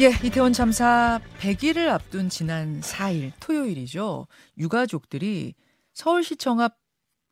[0.00, 4.26] 예, 이태원 참사 100일을 앞둔 지난 4일 토요일이죠.
[4.58, 5.54] 유가족들이
[5.92, 6.84] 서울시청 앞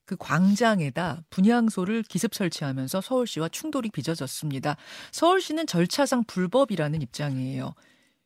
[0.04, 4.76] 그 광장에다 분향소를 기습 설치하면서 서울시와 충돌이 빚어졌습니다.
[5.12, 7.74] 서울시는 절차상 불법이라는 입장이에요.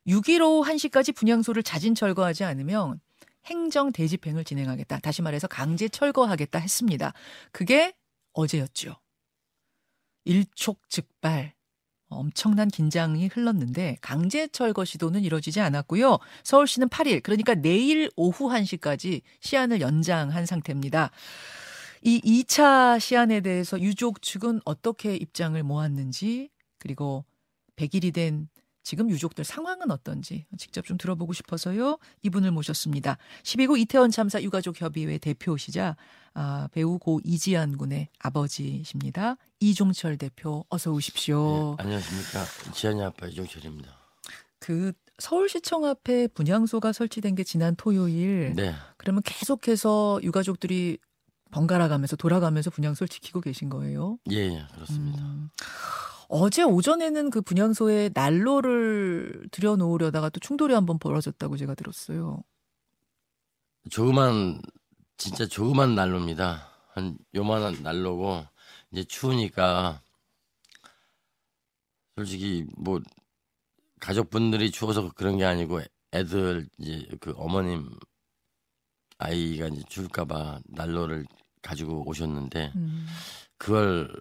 [0.07, 2.99] 6일 오후 1시까지 분향소를 자진 철거하지 않으면
[3.45, 4.99] 행정 대집행을 진행하겠다.
[4.99, 7.13] 다시 말해서 강제 철거하겠다 했습니다.
[7.51, 7.93] 그게
[8.33, 8.95] 어제였죠.
[10.25, 11.53] 일촉즉발
[12.09, 16.19] 엄청난 긴장이 흘렀는데 강제 철거 시도는 이뤄지지 않았고요.
[16.43, 21.11] 서울시는 8일 그러니까 내일 오후 1시까지 시한을 연장한 상태입니다.
[22.03, 27.25] 이 2차 시한에 대해서 유족 측은 어떻게 입장을 모았는지 그리고
[27.75, 28.47] 100일이 된
[28.87, 31.97] 지금 유족들 상황은 어떤지 직접 좀 들어보고 싶어서요.
[32.23, 33.17] 이분을 모셨습니다.
[33.43, 35.97] 12구 이태원 참사 유가족 협의회 대표시자
[36.33, 39.35] 아, 배우 고 이지연 군의 아버지십니다.
[39.59, 41.75] 이종철 대표 어서 오십시오.
[41.77, 42.45] 네, 안녕하십니까.
[42.71, 43.89] 지연이 아빠 이종철입니다.
[44.59, 48.53] 그 서울시청 앞에 분향소가 설치된 게 지난 토요일.
[48.55, 48.73] 네.
[48.95, 50.97] 그러면 계속해서 유가족들이
[51.51, 54.17] 번갈아 가면서 돌아가면서 분향소를 지키고 계신 거예요?
[54.31, 55.21] 예, 예, 그렇습니다.
[55.23, 55.49] 음,
[56.29, 62.43] 어제 오전에는 그 분향소에 난로를 들여놓으려다가 또 충돌이 한번 벌어졌다고 제가 들었어요.
[63.89, 64.61] 조그만
[65.17, 66.69] 진짜 조그만 난로입니다.
[66.89, 68.45] 한 요만한 난로고
[68.91, 70.01] 이제 추우니까
[72.15, 72.99] 솔직히 뭐
[73.99, 77.89] 가족분들이 추워서 그런 게 아니고 애들 이제 그 어머님
[79.17, 81.25] 아이가 이제 추울까봐 난로를
[81.61, 83.07] 가지고 오셨는데 음.
[83.57, 84.13] 그걸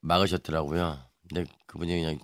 [0.00, 1.11] 막으셨더라고요.
[1.32, 2.18] 근데 그분이 그냥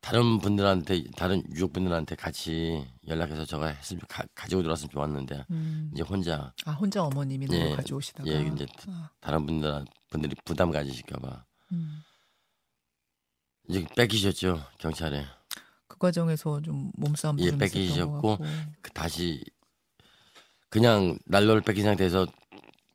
[0.00, 5.90] 다른 분들한테 다른 유족분들한테 같이 연락해서 저가 했으면 가, 가지고 들어왔으면 좋았는데 음.
[5.92, 10.72] 이제 혼자 아 혼자 어머님이 예, 예, 가져오시다가 예 이제 아, 다른 분들 분들이 부담
[10.72, 12.02] 가지실까봐 음.
[13.68, 15.24] 이제 뺏기셨죠 경찰에
[15.86, 18.38] 그 과정에서 좀 몸싸움 예, 좀 뺏기셨고.
[18.82, 19.44] 그 다시
[20.68, 22.26] 그냥 난로를 뺏긴 상태에서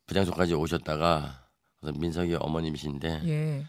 [0.05, 1.47] 부장소까지 오셨다가
[1.79, 3.65] 그래서 민석이 어머님이신데 예.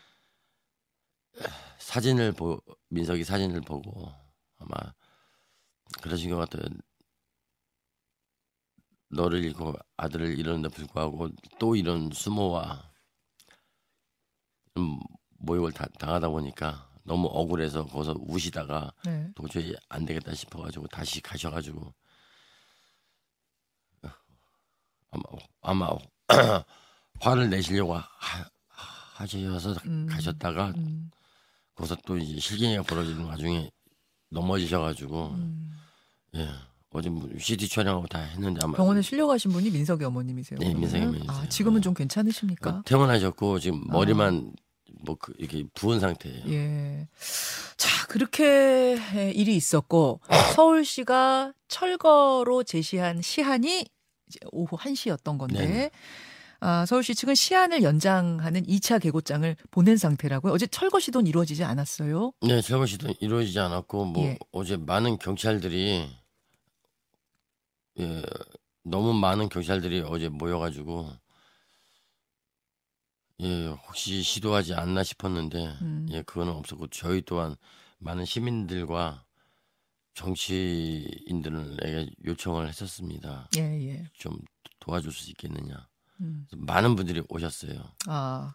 [1.93, 2.59] 사진을 보
[2.89, 4.11] 민석이 사진을 보고
[4.57, 4.95] 아마
[6.01, 6.65] 그러신 것 같아요.
[9.11, 12.91] 너를 잃고 아들을 잃었는데 불구하고 또 이런 수모와
[14.79, 14.99] 음,
[15.41, 19.31] 모욕을 다, 당하다 보니까 너무 억울해서 거기서 우시다가 네.
[19.35, 21.93] 도저히 안 되겠다 싶어가지고 다시 가셔가지고
[25.11, 25.23] 아마
[25.61, 25.89] 아마
[27.21, 30.07] 화를 내시려고 하, 하셔서 음.
[30.09, 31.11] 가셨다가 음.
[31.75, 33.71] 거기서 또 이제 실갱이가 벌어지는 와중에
[34.31, 35.73] 넘어지셔가지고 음.
[36.37, 36.49] 예
[36.91, 40.59] 어제 뭐 CT 촬영하고 다 했는데 아마 병원에 실려가신 분이 민석이 어머님이세요?
[40.59, 41.03] 네, 민석이?
[41.03, 41.31] 어머니세요.
[41.31, 42.71] 아, 지금은 좀 괜찮으십니까?
[42.71, 44.53] 뭐 퇴원하셨고 지금 머리만
[45.05, 46.45] 뭐 그, 이렇게 부은 상태예요.
[46.49, 47.09] 예.
[47.77, 50.21] 자, 그렇게 일이 있었고,
[50.57, 53.87] 서울시가 철거로 제시한 시한이
[54.29, 55.91] 이제 오후 1시였던 건데, 네네.
[56.65, 60.53] 아, 서울시 측은 시한을 연장하는 2차 개고장을 보낸 상태라고요.
[60.53, 62.35] 어제 철거 시도는 이루어지지 않았어요.
[62.41, 64.39] 네, 철거 시도 이루어지지 않았고 뭐 예.
[64.53, 66.09] 어제 많은 경찰들이
[67.99, 68.23] 예
[68.85, 71.11] 너무 많은 경찰들이 어제 모여가지고
[73.41, 76.07] 예 혹시 시도하지 않나 싶었는데 음.
[76.11, 77.57] 예 그거는 없었고 저희 또한
[77.99, 79.25] 많은 시민들과
[80.15, 83.49] 정치인들에게 요청을 했었습니다.
[83.57, 84.05] 예, 예.
[84.15, 84.39] 좀
[84.79, 85.91] 도와줄 수 있겠느냐.
[86.21, 86.47] 음.
[86.57, 87.83] 많은 분들이 오셨어요.
[88.07, 88.55] 아,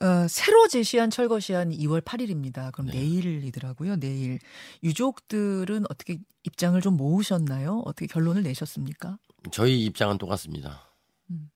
[0.00, 2.70] 어, 새로 제시한 철거 시한이 2월 8일입니다.
[2.72, 2.98] 그럼 네.
[2.98, 3.96] 내일이더라고요.
[3.96, 4.38] 내일.
[4.82, 7.82] 유족들은 어떻게 입장을 좀 모으셨나요?
[7.86, 9.18] 어떻게 결론을 내셨습니까?
[9.50, 10.90] 저희 입장은 똑같습니다.
[11.30, 11.50] 음.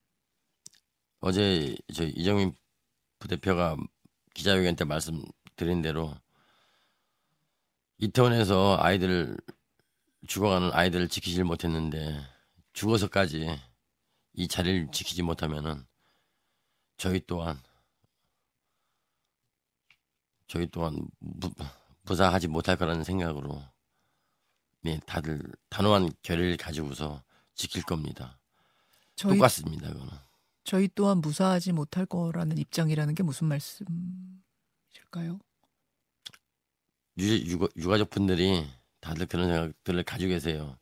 [1.20, 2.54] 어제 저 이정민
[3.18, 3.76] 부대표가
[4.32, 6.14] 기자회견 때 말씀드린 대로
[7.98, 9.36] 이태원에서 아이들
[10.26, 12.24] 죽어가는 아이들을 지키질 못했는데
[12.72, 13.58] 죽어서까지
[14.32, 15.86] 이 자리를 지키지 못하면은
[16.96, 17.60] 저희 또한
[20.46, 21.50] 저희 또한 무,
[22.02, 23.62] 무사하지 못할 거라는 생각으로
[24.82, 27.22] 네 다들 단호한 결의를 가지고서
[27.54, 28.38] 지킬 겁니다.
[29.16, 29.92] 저희 똑같습니다.
[29.92, 30.12] 그거는.
[30.64, 35.38] 저희 또한 무사하지 못할 거라는 입장이라는 게 무슨 말씀이실까요?
[37.18, 38.66] 유, 유, 유가족 분들이
[39.00, 40.78] 다들 그런 생각들을 가지고 계세요.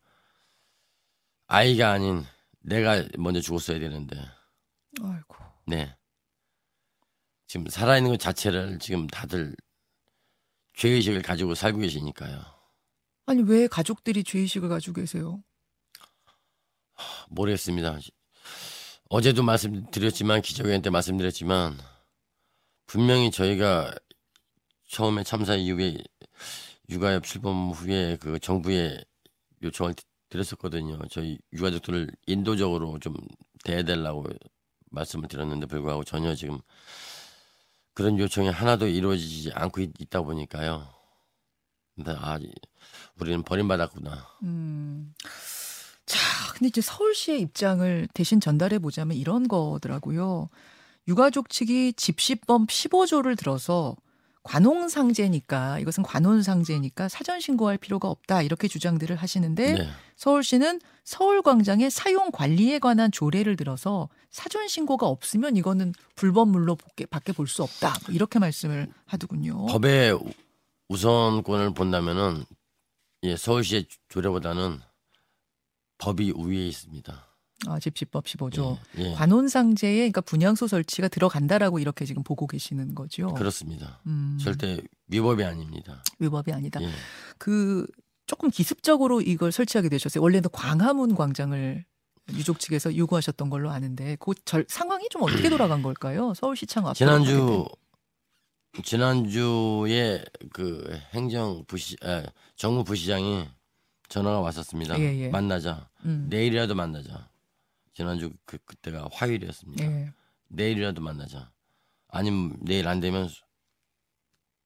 [1.47, 2.25] 아이가 아닌
[2.69, 4.17] 내가 먼저 죽었어야 되는데,
[5.03, 5.37] 아이고.
[5.67, 5.95] 네.
[7.47, 9.57] 지금 살아있는 것 자체를 지금 다들
[10.75, 12.45] 죄의식을 가지고 살고 계시니까요.
[13.27, 15.43] 아니 왜 가족들이 죄의식을 가지고 계세요?
[17.31, 17.99] 모르겠습니다.
[19.09, 21.79] 어제도 말씀드렸지만 기자회견 때 말씀드렸지만
[22.87, 23.95] 분명히 저희가
[24.89, 25.97] 처음에 참사 이후에
[26.91, 29.03] 육아협 출범 후에 그 정부에
[29.63, 29.95] 요청을
[30.29, 30.99] 드렸었거든요.
[31.11, 33.15] 저희 유가족들을 인도적으로 좀
[33.65, 34.27] 대해달라고
[34.91, 36.59] 말씀을 드렸는데 불구하고 전혀 지금
[37.95, 40.87] 그런 요청이 하나도 이루어지지 않고 있, 다 보니까요.
[41.97, 42.39] 근데 아
[43.19, 44.27] 우리는 버림받았구나.
[44.45, 45.15] 음.
[46.07, 46.19] 자,
[46.53, 50.49] 근데 이제 서울시의 입장을 대신 전달해 보자면 이런 거더라고요.
[51.09, 53.97] 유가족 측이 집시법 15조를 들어서
[54.49, 59.89] 관홍상제니까 이것은 관혼상제니까 사전 신고할 필요가 없다 이렇게 주장들을 하시는데 네.
[60.17, 66.79] 서울시는 서울광장의 사용 관리에 관한 조례를 들어서 사전 신고가 없으면 이거는 불법물로
[67.11, 69.67] 밖에 볼 수 없다 뭐 이렇게 말씀을 하더군요.
[69.67, 70.19] 법의
[70.89, 72.45] 우선권을 본다면은
[73.25, 74.81] 예, 서울시의 조례보다는
[75.99, 77.28] 법이 우위에 있습니다.
[77.67, 78.79] 아, 집시법 15조.
[78.99, 79.13] 예, 예.
[79.15, 83.35] 관혼상제에 그러니까 분양소 설치가 들어간다라고 이렇게 지금 보고 계시는 거죠.
[83.35, 84.01] 그렇습니다.
[84.07, 86.03] 음, 절대 위법이 아닙니다.
[86.21, 86.81] 위법이 아니다.
[86.83, 86.89] 예.
[87.39, 87.87] 그
[88.27, 90.23] 조금 기습적으로 이걸 설치하게 되셨어요.
[90.23, 91.85] 원래는 광화문 광장을
[92.35, 96.35] 유족 측에서 요구하셨던 걸로 아는데 그 절, 상황이 좀 어떻게 돌아간 걸까요?
[96.35, 97.67] 서울시청 앞에 지난주
[98.85, 100.23] 지난주에
[100.53, 103.49] 그 행정 부시 에, 정무 부시장이
[104.09, 104.99] 전화가 왔었습니다.
[105.01, 105.29] 예, 예.
[105.29, 105.89] 만나자.
[106.05, 107.29] 음, 내일이라도 만나자.
[107.99, 109.85] 지난주 그 그때가 화요일이었습니다.
[109.85, 110.13] 예.
[110.47, 111.51] 내일이라도 만나자.
[112.07, 113.29] 아니면 내일 안 되면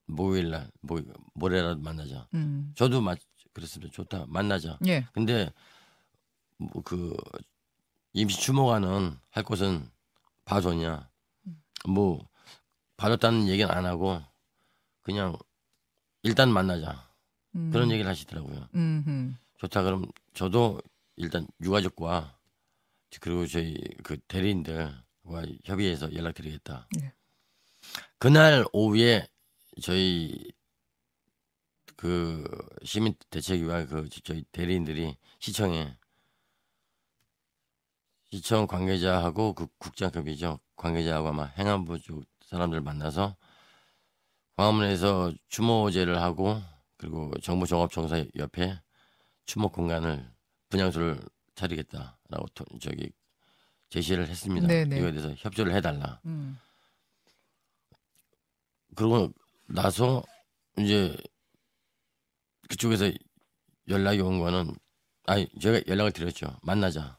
[0.05, 1.01] 목요일 날, 모,
[1.33, 2.29] 모레라도 만나자.
[2.35, 3.19] 음, 저도 맞
[3.55, 3.91] 그랬습니다.
[3.91, 4.27] 좋다.
[4.29, 4.79] 만나자.
[4.87, 5.07] 예.
[5.15, 5.51] 근데
[6.59, 7.17] 뭐 그
[8.13, 9.91] 임시 추모관은 할 곳은
[10.45, 11.09] 봐줬냐?
[11.89, 12.29] 뭐
[12.99, 14.21] 봐줬다는 얘기는 안 하고
[15.01, 15.39] 그냥
[16.23, 17.11] 일단 만나자
[17.55, 18.69] 음, 그런 얘기를 하시더라고요.
[18.75, 19.39] 음, 음.
[19.57, 20.83] 좋다 그럼 저도
[21.17, 22.37] 일단 유가족과
[23.21, 25.03] 그리고 저희 그 대리인들과
[25.65, 26.89] 협의해서 연락드리겠다.
[26.99, 27.13] 네.
[28.19, 29.29] 그날 오후에
[29.83, 30.53] 저희
[31.97, 32.45] 그
[32.85, 35.97] 시민 대책위와 그 저희 대리인들이 시청에
[38.33, 43.37] 시청 관계자하고 그 국장급이죠 관계자하고 아마 행안부 쪽 사람들 만나서
[44.57, 46.61] 광화문에서 추모제를 하고
[46.97, 48.81] 그리고 정부종합청사 옆에
[49.45, 50.31] 추모 공간을
[50.71, 51.21] 분향소를
[51.55, 53.11] 차리겠다라고 토- 저기
[53.91, 54.67] 제시를 했습니다.
[54.67, 54.97] 네네.
[54.99, 56.21] 이거에 대해서 협조를 해달라.
[56.27, 56.59] 음.
[58.95, 59.33] 그러고
[59.67, 60.23] 나서
[60.79, 61.17] 이제
[62.69, 63.11] 그쪽에서
[63.89, 64.75] 연락이 온 거는
[65.27, 66.59] 아니 제가 연락을 드렸죠.
[66.63, 67.19] 만나자.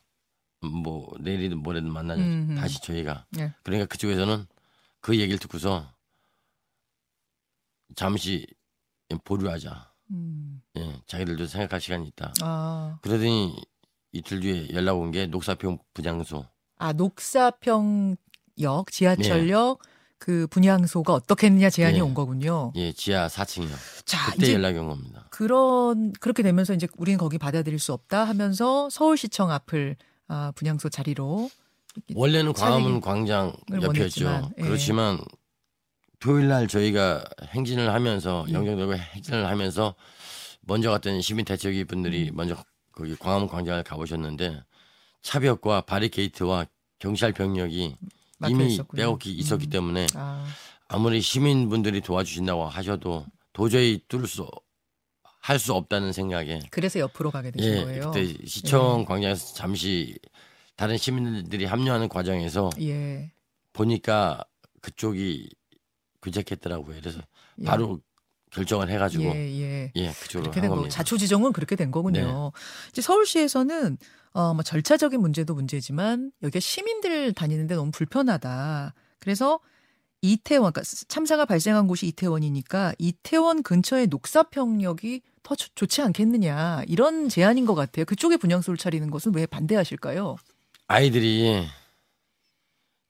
[0.62, 2.22] 뭐 내일이든 모레든 만나자.
[2.22, 2.56] 음흠.
[2.56, 3.26] 다시 저희가.
[3.38, 3.54] 예.
[3.64, 4.46] 그러니까 그쪽에서는
[5.02, 5.92] 그 얘기를 듣고서
[7.96, 8.48] 잠시
[9.26, 9.94] 보류하자.
[10.12, 10.62] 음.
[10.78, 12.34] 예, 자기들도 생각할 시간이 있다.
[12.42, 13.56] 아, 그러더니
[14.14, 16.46] 이틀 뒤에 연락 온 게 녹사평 분향소.
[16.78, 19.80] 아 녹사평역 지하철역
[20.20, 22.02] 그 분향소가 어떻겠느냐 제안이 예.
[22.02, 22.72] 온 거군요.
[22.76, 23.76] 예, 지하 4층이요.
[24.06, 25.28] 자, 그때 연락이 온 겁니다.
[25.32, 29.98] 그런 그렇게 되면서 이제 우리는 거기 받아들일 수 없다 하면서 서울시청 앞을
[30.30, 31.50] 아, 분향소 자리로
[32.16, 34.52] 원래는 광화문 광장 옆이었죠.
[34.58, 34.62] 예.
[34.62, 35.20] 그렇지만
[36.20, 38.54] 토요일 날 저희가 행진을 하면서 예.
[38.54, 39.94] 영종도로 행진을 하면서
[40.62, 42.36] 먼저 갔던 시민 대책위 분들이 음.
[42.38, 42.56] 먼저
[42.94, 44.64] 거기 광화문 광장을 가보셨는데
[45.22, 46.66] 차벽과 바리케이트와
[47.00, 47.98] 경찰 병력이
[48.50, 49.02] 이미 있었군요.
[49.02, 49.70] 빼곡히 있었기 음.
[49.70, 50.46] 때문에 아,
[50.88, 54.48] 아무리 시민분들이 도와주신다고 하셔도 도저히 뚫을 수
[55.44, 58.12] 할 수 없다는 생각에 그래서 옆으로 가게 되신 예 거예요.
[58.12, 60.18] 그때 시청 광장에서 잠시
[60.78, 63.30] 다른 시민들이 합류하는 과정에서 예.
[63.74, 64.46] 보니까
[64.82, 65.50] 그쪽이
[66.22, 66.96] 규제했더라고요.
[66.98, 67.20] 그래서
[67.60, 67.66] 예.
[67.66, 68.00] 바로
[68.54, 70.12] 결정을 해가지고 예, 예, 예.
[70.12, 70.84] 그쪽으로 그렇게 한 된.
[70.84, 70.90] 네.
[70.90, 72.52] 자초지종은 그렇게 된 거군요.
[72.90, 73.98] 이제 서울시에서는
[74.34, 78.94] 어, 뭐 절차적인 문제도 문제지만 여기가 시민들 다니는데 너무 불편하다.
[79.20, 79.60] 그래서
[80.22, 87.66] 이태원, 그러니까 참사가 발생한 곳이 이태원이니까 이태원 근처의 녹사평역이 더 좋- 좋지 않겠느냐 이런 제안인
[87.66, 88.06] 것 같아요.
[88.06, 90.38] 그쪽에 분향소를 차리는 것은 왜 반대하실까요?
[90.88, 91.68] 아이들이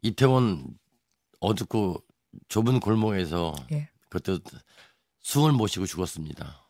[0.01, 0.65] 이태원
[1.39, 2.01] 어둡고
[2.47, 3.89] 좁은 골목에서 예.
[4.09, 4.39] 그것도
[5.23, 6.61] 숨을 못 쉬고 죽었습니다.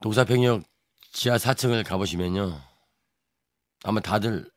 [0.00, 0.64] 녹사평역
[1.12, 2.60] 지하 4층을 가보시면요.
[3.84, 4.50] 아마 다들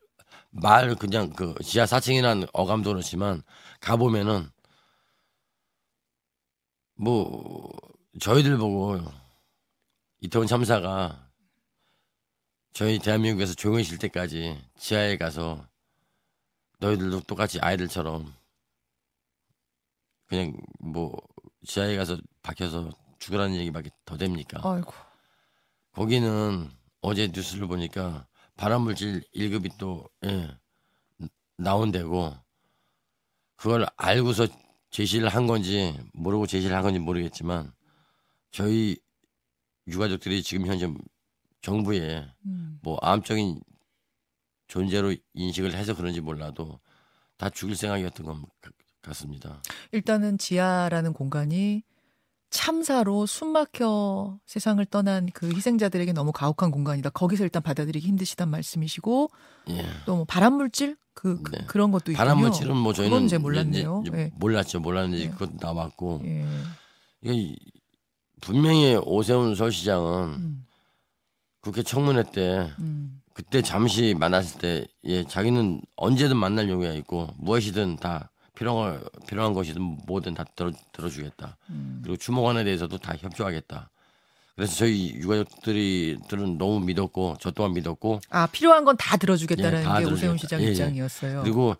[0.49, 3.43] 말 그냥 그 지하 4층이라는 어감도 그렇지만
[3.81, 4.49] 가보면은
[6.95, 7.71] 뭐
[8.19, 8.99] 저희들 보고
[10.21, 11.29] 이태원 참사가
[12.73, 15.67] 저희 대한민국에서 조용해질 때까지 지하에 가서
[16.79, 18.33] 너희들도 똑같이 아이들처럼
[20.27, 21.15] 그냥 뭐
[21.65, 24.59] 지하에 가서 박혀서 죽으라는 얘기밖에 더 됩니까?
[24.63, 24.93] 아이고.
[25.93, 26.69] 거기는
[27.01, 30.55] 어제 뉴스를 보니까 발암물질 1급이 또 예,
[31.57, 32.35] 나온대고
[33.55, 34.47] 그걸 알고서
[34.89, 37.73] 제시를 한 건지 모르고 제시를 한 건지 모르겠지만
[38.51, 38.97] 저희
[39.87, 40.91] 유가족들이 지금 현재
[41.61, 42.79] 정부에 음.
[42.81, 43.61] 뭐 암적인
[44.67, 46.79] 존재로 인식을 해서 그런지 몰라도
[47.37, 48.35] 다 죽일 생각이었던 것
[49.07, 49.61] 같- 같습니다.
[49.91, 51.83] 일단은 지하라는 공간이
[52.49, 57.09] 참사로 숨막혀 세상을 떠난 그 희생자들에게 너무 가혹한 공간이다.
[57.09, 59.29] 거기서 일단 받아들이기 힘드시단 말씀이시고
[59.69, 59.85] 예.
[60.05, 61.65] 또뭐 발암물질 그, 그 네.
[61.73, 62.17] 런 것도 있군요.
[62.17, 64.03] 발암물질은 뭐 저희는 이제 이제- 몰랐네요.
[64.05, 64.31] 이제 예.
[64.35, 64.79] 몰랐죠.
[64.79, 65.29] 몰랐는데 예.
[65.29, 66.45] 그것 나왔고 예.
[67.21, 67.55] 이게
[68.39, 70.65] 분명히 오세훈 서울시장은 음,
[71.61, 77.97] 국회 청문회 때 음, 그때 잠시 만났을 때 예, 자기는 언제든 만날 용의가 있고 무엇이든
[77.97, 81.57] 다 필요한 거- 필요한 것이든 뭐든 다 들어 들어주겠다.
[81.69, 81.99] 음.
[82.03, 83.89] 그리고 추모관에 대해서도 다 협조하겠다.
[84.55, 89.83] 그래서 저희 유가족들이 들은 너무 믿었고 저 또한 믿었고 아 필요한 건 다 들어주겠다라는 예,
[89.83, 90.41] 다게 오세훈 들어주겠다.
[90.41, 90.71] 시장 예, 예.
[90.71, 91.43] 입장이었어요.
[91.43, 91.75] 그리고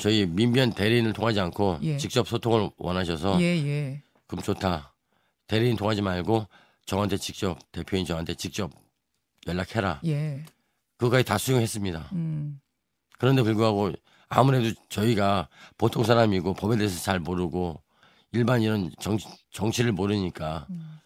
[0.00, 1.96] 저희 민변 대리인을 통하지 않고 예.
[1.98, 4.02] 직접 소통을 원하셔서 예, 예.
[4.26, 4.92] 그럼 좋다.
[5.46, 6.46] 대리인 통하지 말고
[6.86, 8.70] 저한테 직접 대표인 저한테 직접
[9.46, 10.00] 연락해라.
[10.06, 10.44] 예.
[10.96, 12.08] 그거까지 다 수용했습니다.
[12.12, 12.60] 음.
[13.18, 13.92] 그런데 불구하고
[14.30, 17.82] 아무래도 저희가 보통 사람이고 법에 대해서 잘 모르고
[18.32, 19.18] 일반 이런 정,
[19.50, 20.98] 정치를 모르니까 음.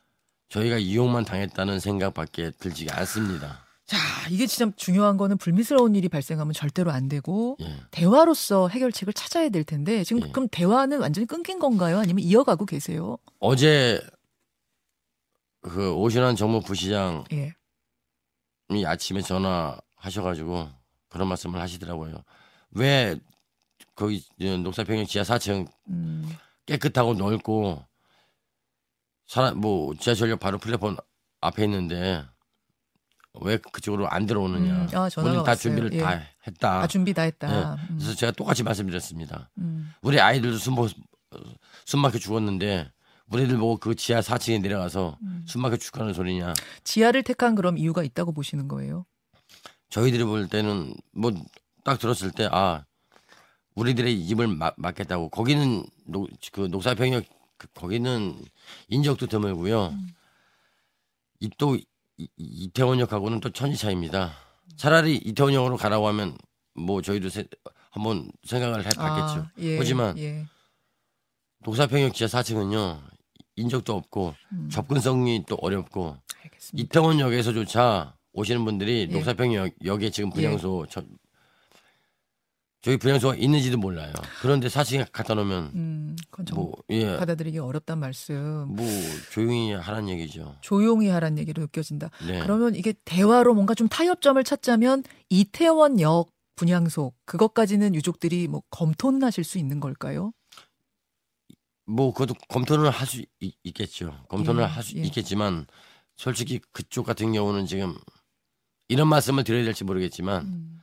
[0.50, 3.64] 저희가 이용만 당했다는 생각밖에 들지가 않습니다.
[3.86, 3.96] 자,
[4.30, 7.80] 이게 진짜 중요한 거는 불미스러운 일이 발생하면 절대로 안 되고 예.
[7.90, 10.30] 대화로서 해결책을 찾아야 될 텐데 지금 예.
[10.30, 11.98] 그럼 대화는 완전히 끊긴 건가요?
[11.98, 13.18] 아니면 이어가고 계세요?
[13.40, 14.00] 어제
[15.60, 17.54] 그 오신환 정무 부시장이 예.
[18.86, 20.68] 아침에 전화하셔가지고
[21.08, 22.22] 그런 말씀을 하시더라고요.
[22.74, 23.16] 왜
[23.94, 26.28] 거기 녹사평역 지하 4층 음.
[26.66, 27.82] 깨끗하고 넓고
[29.26, 30.96] 사람 뭐 지하철역 바로 플랫폼
[31.40, 32.24] 앞에 있는데
[33.40, 34.72] 왜 그쪽으로 안 들어오느냐?
[34.72, 35.56] 음, 아, 우리는 다 왔어요.
[35.56, 35.98] 준비를 예.
[36.00, 36.82] 다 했다.
[36.82, 37.74] 아, 준비 다 했다.
[37.74, 37.96] 음.
[37.98, 39.50] 그래서 제가 똑같이 말씀드렸습니다.
[39.58, 39.92] 음.
[40.02, 40.92] 우리 아이들도 숨, 못-
[41.84, 42.92] 숨 막혀 죽었는데
[43.30, 45.44] 우리들 보고 그 지하 4층에 내려가서 음.
[45.48, 46.54] 숨 막혀 죽하는 소리냐?
[46.84, 49.04] 지하를 택한 그럼 이유가 있다고 보시는 거예요?
[49.90, 51.32] 저희들이 볼 때는 뭐
[51.84, 52.84] 딱 들었을 때 아
[53.76, 57.24] 우리들의 입을 막, 막겠다고 거기는 녹, 그 녹사평역
[57.58, 58.40] 그- 거기는
[58.88, 59.88] 인적도 드물고요.
[59.88, 60.08] 음.
[61.40, 61.76] 이또
[62.36, 64.32] 이태원역하고는 또 천지 차이입니다.
[64.76, 66.36] 차라리 이태원역으로 가라고 하면
[66.74, 67.46] 뭐 저희도 세-
[67.90, 69.00] 한번 생각을 해봤겠죠.
[69.00, 70.46] 아, 예, 하지만 예.
[71.60, 73.00] 녹사평역 지하 4층은요
[73.56, 74.68] 인적도 없고 음.
[74.70, 76.84] 접근성이 또 어렵고 알겠습니다.
[76.84, 79.12] 이태원역에서조차 오시는 분들이 예.
[79.12, 81.02] 녹사평역 역에 지금 분향소 저,
[82.84, 84.12] 저희 분향소가 있는지도 몰라요.
[84.42, 87.16] 그런데 4층에 갖다 놓으면 음, 그건 좀 뭐 예.
[87.16, 88.66] 받아들이기 어렵단 말씀.
[88.68, 88.86] 뭐
[89.32, 90.56] 조용히 하란 얘기죠.
[90.60, 92.10] 조용히 하란 얘기로 느껴진다.
[92.26, 92.40] 네.
[92.40, 99.56] 그러면 이게 대화로 뭔가 좀 타협점을 찾자면 이태원역 분향소 그것까지는 유족들이 뭐 검토는 하실 수
[99.58, 100.32] 있는 걸까요?
[101.86, 103.24] 뭐 그것도 검토는 할 수
[103.64, 104.14] 있겠죠.
[104.28, 105.02] 검토는 예, 할수 예.
[105.04, 105.66] 있겠지만
[106.16, 107.94] 솔직히 그쪽 같은 경우는 지금
[108.88, 110.80] 이런 말씀을 드려야 될지 모르겠지만 음.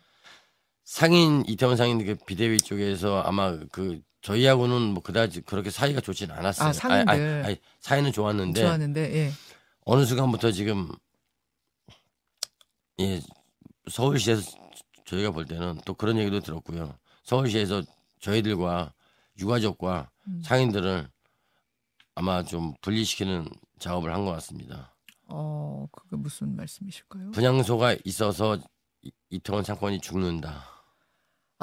[1.02, 6.68] 상인 이태원 상인 그 비대위 쪽에서 아마 그 저희하고는 뭐 그다지 그렇게 사이가 좋지는 않았어요.
[6.68, 7.10] 아, 상인들.
[7.10, 9.32] 아니, 아니, 아니, 사이는 좋았는데 좋았는데 예.
[9.86, 10.92] 어느 순간부터 지금
[13.00, 13.22] 예
[13.90, 14.52] 서울시에서
[15.06, 16.94] 저희가 볼 때는 또 그런 얘기도 들었고요.
[17.24, 17.84] 서울시에서
[18.20, 18.94] 저희들과
[19.40, 20.42] 유가족과 음.
[20.44, 21.10] 상인들을
[22.16, 23.48] 아마 좀 분리시키는
[23.80, 24.94] 작업을 한 것 같습니다.
[25.30, 27.32] 어 그게 무슨 말씀이실까요?
[27.32, 28.58] 분향소가 있어서
[29.04, 30.81] 이- 이태원 상권이 죽는다.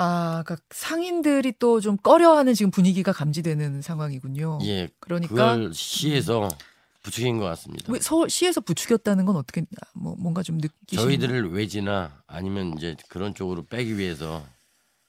[0.00, 4.59] 아, 그러니까 상인들이 또 좀 꺼려하는 지금 분위기가 감지되는 상황이군요.
[4.62, 6.49] 예, 그러니까 그걸 시에서
[7.02, 7.93] 부추긴 것 같습니다.
[7.93, 9.64] 왜 서울 시에서 부추겼다는 건 어떻게
[9.95, 14.45] 뭐 뭔가 좀 느끼시는 저희들을 외지나 아니면 이제 그런 쪽으로 빼기 위해서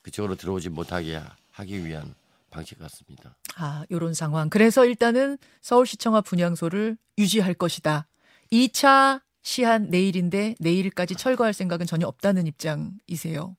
[0.01, 2.13] 그쪽으로 들어오지 못하게 하- 하기 위한
[2.49, 3.35] 방식 같습니다.
[3.57, 4.49] 아, 요런 상황.
[4.49, 8.07] 그래서 일단은 서울시청과 분향소를 유지할 것이다.
[8.51, 13.55] 2차 시한 내일인데 내일까지 철거할 생각은 전혀 없다는 입장이세요.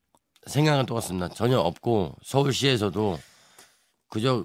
[0.46, 1.28] 생각은 똑같습니다.
[1.28, 3.18] 전혀 없고 서울시에서도
[4.08, 4.44] 그저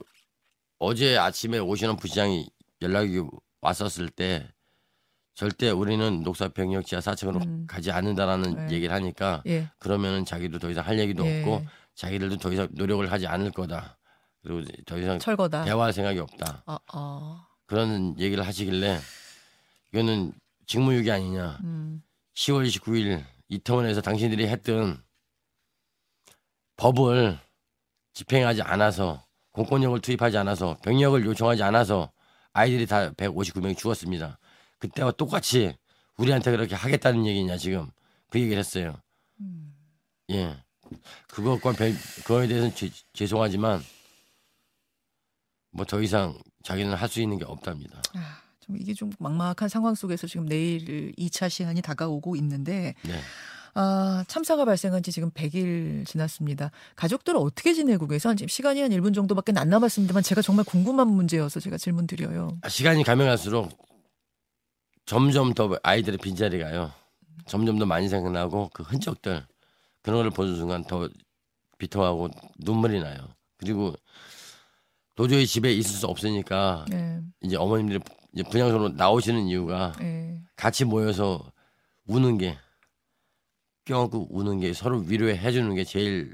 [0.78, 2.50] 어제 아침에 오시는 부시장이
[2.82, 3.22] 연락이
[3.62, 4.48] 왔었을 때
[5.34, 7.68] 절대 우리는 녹사평역 지하 4층으로 음.
[7.68, 8.76] 가지 않는다라는 네.
[8.76, 9.70] 얘기를 하니까 예.
[9.80, 11.40] 그러면은 자기도 더 이상 할 얘기도 예.
[11.42, 13.98] 없고 자기들도 더 이상 노력을 하지 않을 거다.
[14.42, 15.66] 그리고 더 이상 철거다.
[15.66, 16.64] 대화할 생각이 없다.
[16.66, 17.48] 아, 아.
[17.66, 19.00] 그런 얘기를 하시길래
[19.92, 20.34] 이거는
[20.68, 21.60] 직무유기 아니냐.
[21.64, 22.02] 음.
[22.36, 25.04] 10월 29일 이태원에서 당신들이 했던
[26.78, 27.38] 법을
[28.14, 32.12] 집행하지 않아서 공권력을 투입하지 않아서 병력을 요청하지 않아서
[32.54, 34.38] 아이들이 다 159명이 죽었습니다.
[34.80, 35.76] 그때와 똑같이
[36.18, 37.90] 우리한테 그렇게 하겠다는 얘기냐 지금
[38.30, 38.96] 그 얘기를 했어요.
[39.42, 39.74] 음.
[40.32, 40.58] 예.
[41.28, 43.82] 그것과 별, 그거에 대해서는 죄, 죄송하지만
[45.72, 48.02] 뭐 더 이상 자기는 할 수 있는 게 없답니다.
[48.14, 53.20] 아, 좀 이게 좀 막막한 상황 속에서 지금 내일 2차 시한이 다가오고 있는데 네.
[53.76, 56.72] 아, 참사가 발생한 지 지금 100일 지났습니다.
[56.96, 58.34] 가족들은 어떻게 지내고 계세요?
[58.34, 62.58] 지금 시간이 한 1분 정도밖에 안 남았습니다만 제가 정말 궁금한 문제여서 제가 질문 드려요.
[62.62, 63.70] 아, 시간이 가면 갈수록
[65.06, 66.92] 점점 더 아이들의 빈자리가요.
[67.48, 69.46] 점점 더 많이 생각나고 그 흔적들
[70.02, 71.10] 그런 걸 보는 순간 더
[71.78, 72.30] 비통하고
[72.60, 73.28] 눈물이 나요.
[73.58, 73.94] 그리고
[75.16, 77.22] 도저히 집에 있을 수 없으니까 네.
[77.42, 78.00] 이제 어머님들이
[78.34, 80.42] 이제 분양소로 나오시는 이유가 네.
[80.56, 81.52] 같이 모여서
[82.08, 82.58] 우는 게
[83.86, 86.34] 껴안고 우는 게 서로 위로해 주는 게 제일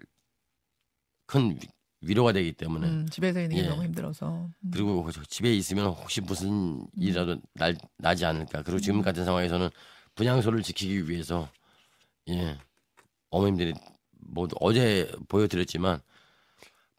[1.26, 1.68] 큰 위-
[2.02, 3.68] 위로가 되기 때문에 음, 집에서 있는 게 예.
[3.68, 4.50] 너무 힘들어서.
[4.64, 4.72] 음.
[4.72, 8.64] 그리고 저 집에 있으면 혹시 무슨 일이라도 날, 나지 않을까.
[8.64, 9.70] 그리고 지금 같은 상황에서는
[10.16, 11.50] 분양소를 지키기 위해서
[12.30, 12.58] 예
[13.30, 13.74] 어머님들이
[14.12, 16.02] 모두 어제 보여드렸지만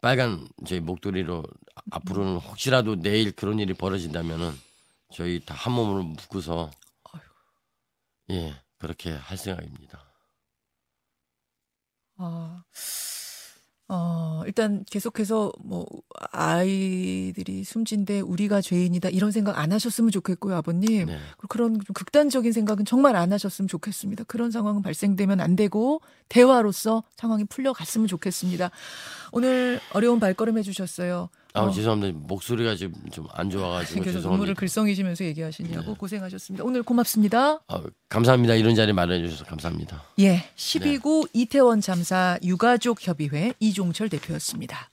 [0.00, 1.42] 빨간 저희 목도리로
[1.76, 4.52] 아- 앞으로는 혹시라도 내일 그런 일이 벌어진다면은
[5.12, 6.70] 저희 다 한 몸으로 묶어서
[8.30, 10.11] 예 그렇게 할 생각입니다.
[12.16, 12.62] 아,
[13.88, 15.86] 어, 일단 계속해서 뭐
[16.30, 21.06] 아이들이 숨진데 우리가 죄인이다 이런 생각 안 하셨으면 좋겠고요, 아버님.
[21.06, 21.18] 네.
[21.48, 24.24] 그런 좀 극단적인 생각은 정말 안 하셨으면 좋겠습니다.
[24.24, 26.00] 그런 상황은 발생되면 안 되고
[26.30, 28.70] 대화로서 상황이 풀려갔으면 좋겠습니다.
[29.30, 31.28] 오늘 어려운 발걸음 해주셨어요.
[31.54, 31.70] 아 어.
[31.70, 34.28] 죄송합니다 목소리가 지금 좀 안 좋아가지고 그래서.
[34.28, 35.94] 눈물을 글썽이시면서 얘기하시냐고 네.
[35.98, 36.64] 고생하셨습니다.
[36.64, 37.60] 오늘 고맙습니다.
[37.68, 40.02] 아, 감사합니다 이런 자리 마련해 주셔서 감사합니다.
[40.20, 44.90] 예, 12구 이태원 참사 유가족 협의회 이종철 대표였습니다.